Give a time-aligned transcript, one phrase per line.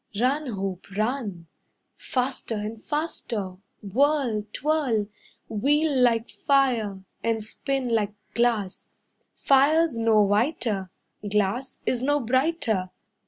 [0.19, 1.45] Run, hoop, run.
[1.95, 5.05] Faster and faster, Whirl, twirl.
[5.47, 8.89] Wheel like fire, And spin like glass;
[9.35, 10.89] Fire's no whiter
[11.29, 12.89] Glass is no brighter.